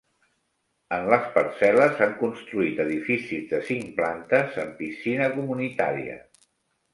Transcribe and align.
En 0.95 1.03
les 1.13 1.27
parcel·les 1.35 2.01
han 2.05 2.15
construït 2.21 2.81
edificis 2.85 3.45
de 3.51 3.59
cinc 3.69 3.93
plantes 4.01 4.59
amb 4.65 4.75
piscina 4.81 5.29
comunitària. 5.37 6.19